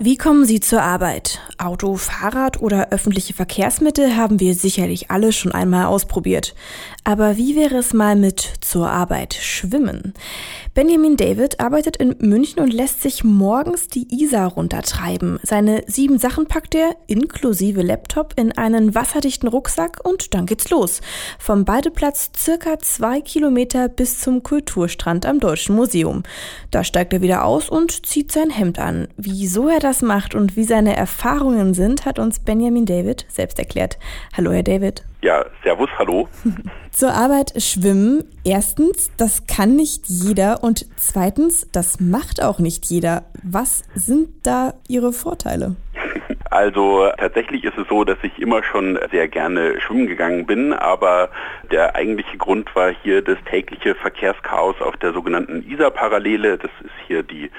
[0.00, 1.40] Wie kommen Sie zur Arbeit?
[1.58, 6.54] Auto, Fahrrad oder öffentliche Verkehrsmittel haben wir sicherlich alle schon einmal ausprobiert.
[7.02, 10.14] Aber wie wäre es mal mit zur Arbeit schwimmen?
[10.72, 15.40] Benjamin David arbeitet in München und lässt sich morgens die Isar runtertreiben.
[15.42, 21.00] Seine sieben Sachen packt er, inklusive Laptop, in einen wasserdichten Rucksack und dann geht's los.
[21.40, 26.22] Vom Badeplatz circa zwei Kilometer bis zum Kulturstrand am Deutschen Museum.
[26.70, 29.08] Da steigt er wieder aus und zieht sein Hemd an.
[29.16, 33.98] Wieso er das macht und wie seine Erfahrungen sind, hat uns Benjamin David selbst erklärt.
[34.36, 35.02] Hallo, Herr David.
[35.22, 36.28] Ja, servus, hallo.
[36.90, 38.24] Zur Arbeit schwimmen.
[38.44, 43.24] Erstens, das kann nicht jeder und zweitens, das macht auch nicht jeder.
[43.42, 45.76] Was sind da Ihre Vorteile?
[46.58, 51.30] Also tatsächlich ist es so, dass ich immer schon sehr gerne schwimmen gegangen bin, aber
[51.70, 56.58] der eigentliche Grund war hier das tägliche Verkehrschaos auf der sogenannten Isar-Parallele.
[56.58, 57.52] Das ist hier die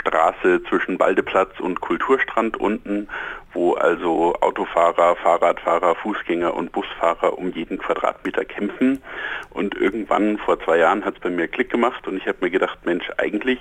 [0.00, 3.06] Straße zwischen Waldeplatz und Kulturstrand unten,
[3.52, 9.00] wo also Autofahrer, Fahrradfahrer, Fußgänger und Busfahrer um jeden Quadratmeter kämpfen.
[9.50, 12.50] Und irgendwann vor zwei Jahren hat es bei mir Klick gemacht und ich habe mir
[12.50, 13.60] gedacht, Mensch, eigentlich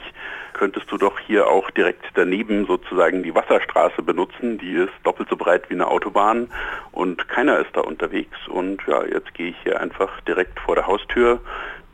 [0.59, 4.57] könntest du doch hier auch direkt daneben sozusagen die Wasserstraße benutzen.
[4.57, 6.49] Die ist doppelt so breit wie eine Autobahn
[6.91, 8.37] und keiner ist da unterwegs.
[8.49, 11.39] Und ja, jetzt gehe ich hier einfach direkt vor der Haustür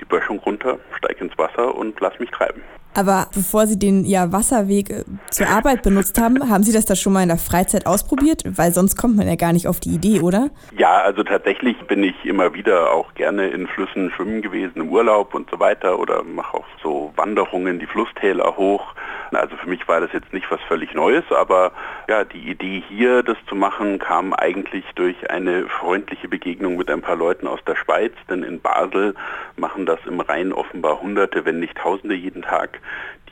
[0.06, 2.61] die Böschung runter, steige ins Wasser und lass mich treiben.
[2.98, 6.95] Aber bevor Sie den ja, Wasserweg äh, zur Arbeit benutzt haben, haben Sie das da
[6.95, 8.44] schon mal in der Freizeit ausprobiert?
[8.45, 10.50] Weil sonst kommt man ja gar nicht auf die Idee, oder?
[10.78, 15.34] Ja, also tatsächlich bin ich immer wieder auch gerne in Flüssen schwimmen gewesen im Urlaub
[15.36, 18.95] und so weiter oder mache auch so Wanderungen die Flusstäler hoch.
[19.31, 21.72] Also für mich war das jetzt nicht was völlig Neues, aber
[22.08, 27.02] ja, die Idee hier, das zu machen, kam eigentlich durch eine freundliche Begegnung mit ein
[27.02, 29.16] paar Leuten aus der Schweiz, denn in Basel
[29.58, 32.80] machen das im Rhein offenbar Hunderte, wenn nicht Tausende jeden Tag.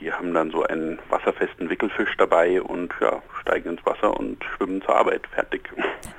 [0.00, 4.82] Die haben dann so einen wasserfesten Wickelfisch dabei und ja, steigen ins Wasser und schwimmen
[4.82, 5.22] zur Arbeit.
[5.34, 5.62] Fertig.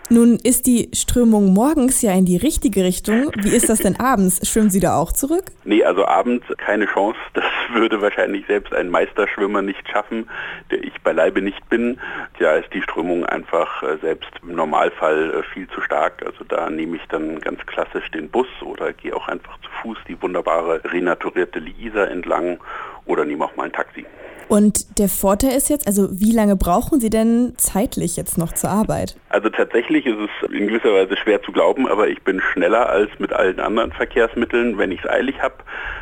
[0.09, 3.31] Nun ist die Strömung morgens ja in die richtige Richtung.
[3.37, 4.47] Wie ist das denn abends?
[4.47, 5.45] Schwimmen Sie da auch zurück?
[5.63, 7.17] Nee, also abends keine Chance.
[7.33, 7.43] Das
[7.73, 10.29] würde wahrscheinlich selbst ein Meisterschwimmer nicht schaffen,
[10.71, 11.99] der ich beileibe nicht bin.
[12.39, 16.23] Ja, ist die Strömung einfach äh, selbst im Normalfall äh, viel zu stark.
[16.25, 19.97] Also da nehme ich dann ganz klassisch den Bus oder gehe auch einfach zu Fuß
[20.07, 22.59] die wunderbare renaturierte Liisa entlang
[23.05, 24.05] oder nehme auch mal ein Taxi.
[24.47, 28.69] Und der Vorteil ist jetzt, also wie lange brauchen Sie denn zeitlich jetzt noch zur
[28.69, 29.15] Arbeit?
[29.29, 33.09] Also tatsächlich ist es in gewisser Weise schwer zu glauben, aber ich bin schneller als
[33.17, 35.55] mit allen anderen Verkehrsmitteln, wenn ich es eilig habe.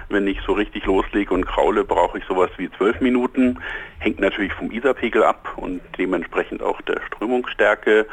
[0.09, 3.59] Wenn ich so richtig loslege und kraule, brauche ich sowas wie zwölf Minuten.
[3.99, 8.05] Hängt natürlich vom Isarpegel ab und dementsprechend auch der Strömungsstärke.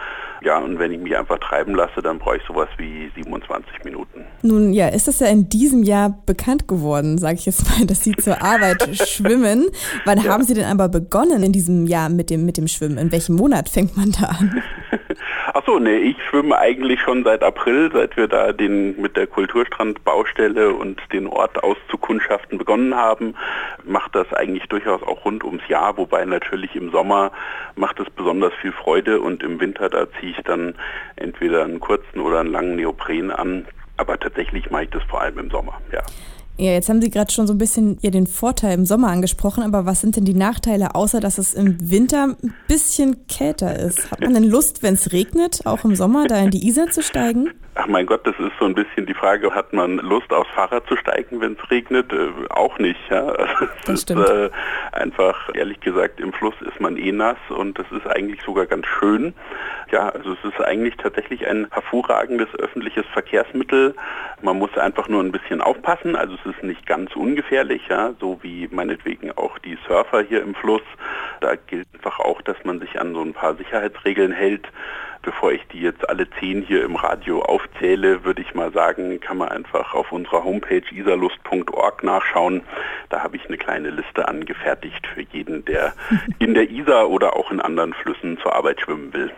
[0.43, 4.25] Ja, und wenn ich mich einfach treiben lasse, dann brauche ich sowas wie 27 Minuten.
[4.43, 8.03] Nun ja, ist das ja in diesem Jahr bekannt geworden, sage ich jetzt mal, dass
[8.03, 9.69] Sie zur Arbeit schwimmen.
[10.05, 10.31] Wann ja.
[10.31, 12.99] haben Sie denn aber begonnen in diesem Jahr mit dem, mit dem Schwimmen?
[12.99, 14.63] In welchem Monat fängt man da an?
[15.55, 20.73] Achso, nee, ich schwimme eigentlich schon seit April, seit wir da den mit der Kulturstrandbaustelle
[20.73, 23.35] und den Ort auszukundschaften begonnen haben.
[23.85, 27.33] Macht das eigentlich durchaus auch rund ums Jahr, wobei natürlich im Sommer
[27.75, 30.75] macht es besonders viel Freude und im Winter da ziehe ich dann
[31.17, 33.67] entweder einen kurzen oder einen langen Neopren an.
[33.97, 36.03] Aber tatsächlich mache ich das vor allem im Sommer, ja.
[36.61, 39.63] Ja, jetzt haben Sie gerade schon so ein bisschen ja, den Vorteil im Sommer angesprochen,
[39.63, 44.11] aber was sind denn die Nachteile, außer dass es im Winter ein bisschen kälter ist?
[44.11, 47.03] Hat man denn Lust, wenn es regnet, auch im Sommer da in die Isar zu
[47.03, 47.49] steigen?
[47.77, 50.87] Ach mein Gott, das ist so ein bisschen die Frage, hat man Lust aufs Fahrrad
[50.89, 52.13] zu steigen, wenn es regnet?
[52.13, 53.01] Äh, auch nicht.
[53.09, 53.33] Ja?
[53.87, 54.25] Das stimmt.
[54.25, 54.51] Ist, äh,
[54.93, 58.87] einfach, ehrlich gesagt, im Fluss ist man eh nass und das ist eigentlich sogar ganz
[58.87, 59.35] schön.
[59.91, 63.95] Ja, also es ist eigentlich tatsächlich ein hervorragendes öffentliches Verkehrsmittel.
[64.43, 66.17] Man muss einfach nur ein bisschen aufpassen.
[66.17, 70.55] Also es ist nicht ganz ungefährlich, ja, so wie meinetwegen auch die Surfer hier im
[70.55, 70.83] Fluss.
[71.41, 74.67] Da gilt einfach auch, dass man sich an so ein paar Sicherheitsregeln hält.
[75.23, 79.37] Bevor ich die jetzt alle zehn hier im Radio aufzähle, würde ich mal sagen, kann
[79.37, 82.63] man einfach auf unserer Homepage isarlust.org nachschauen.
[83.11, 85.93] Da habe ich eine kleine Liste angefertigt für jeden, der
[86.39, 89.31] in der Isar oder auch in anderen Flüssen zur Arbeit schwimmen will.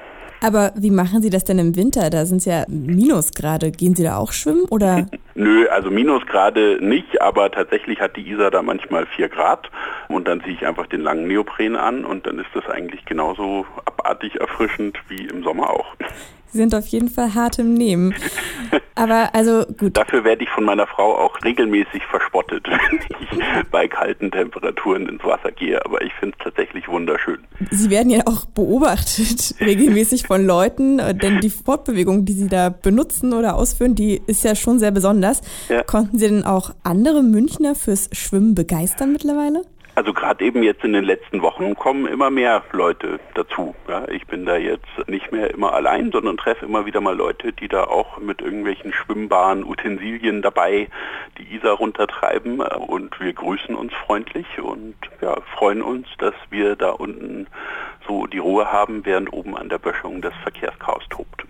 [0.42, 2.10] Aber wie machen Sie das denn im Winter?
[2.10, 3.70] Da sind es ja Minusgrade.
[3.70, 5.06] Gehen Sie da auch schwimmen oder?
[5.34, 9.70] Nö, also Minusgrade nicht, aber tatsächlich hat die Isar da manchmal 4 Grad
[10.08, 13.66] und dann ziehe ich einfach den langen Neopren an und dann ist das eigentlich genauso
[13.84, 15.86] abartig erfrischend wie im Sommer auch.
[16.52, 18.14] Sie sind auf jeden Fall hart im Nehmen.
[18.94, 19.96] Aber also gut.
[19.96, 25.24] Dafür werde ich von meiner Frau auch regelmäßig verspottet, wenn ich bei kalten Temperaturen ins
[25.24, 25.82] Wasser gehe.
[25.86, 27.38] Aber ich finde es tatsächlich wunderschön.
[27.70, 33.32] Sie werden ja auch beobachtet regelmäßig von Leuten, denn die Fortbewegung, die Sie da benutzen
[33.32, 35.40] oder ausführen, die ist ja schon sehr besonders.
[35.70, 35.82] Ja.
[35.84, 39.62] Konnten Sie denn auch andere Münchner fürs Schwimmen begeistern mittlerweile?
[39.94, 43.74] Also gerade eben jetzt in den letzten Wochen kommen immer mehr Leute dazu.
[43.88, 47.52] Ja, ich bin da jetzt nicht mehr immer allein, sondern treffe immer wieder mal Leute,
[47.52, 50.88] die da auch mit irgendwelchen schwimmbaren Utensilien dabei
[51.36, 56.90] die Isar runtertreiben und wir grüßen uns freundlich und ja, freuen uns, dass wir da
[56.90, 57.46] unten
[58.06, 61.44] so die Ruhe haben, während oben an der Böschung das Verkehrschaos tobt.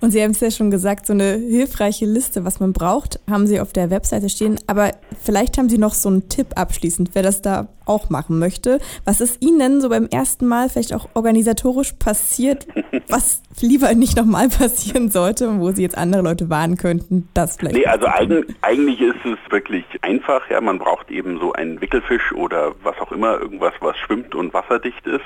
[0.00, 3.46] Und Sie haben es ja schon gesagt, so eine hilfreiche Liste, was man braucht, haben
[3.46, 4.58] Sie auf der Webseite stehen.
[4.66, 4.90] Aber
[5.22, 8.78] vielleicht haben Sie noch so einen Tipp abschließend, wer das da auch machen möchte.
[9.04, 12.66] Was ist Ihnen so beim ersten Mal vielleicht auch organisatorisch passiert,
[13.08, 17.56] was lieber nicht nochmal passieren sollte und wo Sie jetzt andere Leute warnen könnten, das
[17.56, 17.76] vielleicht?
[17.76, 20.48] Nee, also eigen, eigentlich ist es wirklich einfach.
[20.50, 24.52] Ja, man braucht eben so einen Wickelfisch oder was auch immer, irgendwas, was schwimmt und
[24.54, 25.24] wasserdicht ist.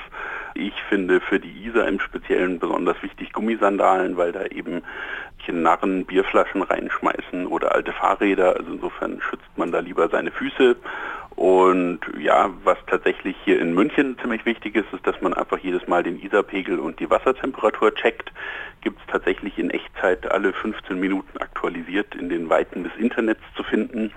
[0.55, 4.81] Ich finde für die Isar im Speziellen besonders wichtig Gummisandalen, weil da eben
[5.51, 8.55] Narren Bierflaschen reinschmeißen oder alte Fahrräder.
[8.57, 10.75] Also insofern schützt man da lieber seine Füße.
[11.39, 15.87] Und ja, was tatsächlich hier in München ziemlich wichtig ist, ist, dass man einfach jedes
[15.87, 18.33] Mal den Isarpegel und die Wassertemperatur checkt.
[18.81, 23.63] Gibt es tatsächlich in Echtzeit alle 15 Minuten aktualisiert in den Weiten des Internets zu
[23.63, 24.11] finden.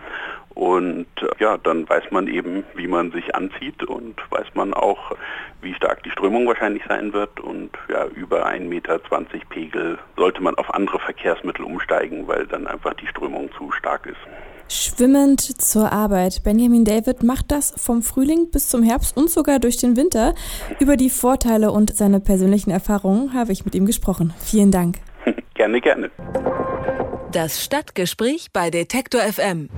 [0.54, 1.06] Und
[1.38, 5.12] ja, dann weiß man eben, wie man sich anzieht und weiß man auch,
[5.60, 7.38] wie stark die Strömung wahrscheinlich sein wird.
[7.38, 8.98] Und ja, über 1,20 Meter
[9.48, 14.19] Pegel sollte man auf andere Verkehrsmittel umsteigen, weil dann einfach die Strömung zu stark ist.
[14.72, 16.42] Schwimmend zur Arbeit.
[16.44, 20.34] Benjamin David macht das vom Frühling bis zum Herbst und sogar durch den Winter.
[20.80, 24.32] Über die Vorteile und seine persönlichen Erfahrungen habe ich mit ihm gesprochen.
[24.38, 24.96] Vielen Dank.
[25.54, 26.10] gerne, gerne.
[27.32, 29.69] Das Stadtgespräch bei Detektor FM.